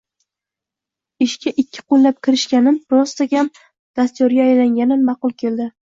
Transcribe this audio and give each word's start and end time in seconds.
Ishga 1.25 1.51
ikki 1.63 1.83
qoʻllab 1.93 2.17
kirishganim, 2.27 2.79
rostakam 2.97 3.53
dastyorga 4.01 4.43
aylanganim 4.47 5.05
maʼqul 5.11 5.37
keldi. 5.45 5.69